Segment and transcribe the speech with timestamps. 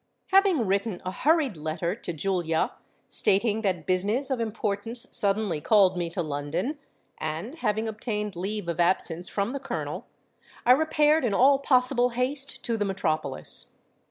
[0.29, 2.71] Having written a hurried letter to Julia,
[3.07, 6.79] stating that business of importance suddenly called me to London,
[7.19, 10.07] and having obtained leave of absence from the colonel,
[10.65, 13.73] I repaired in all possible haste to the metropolis.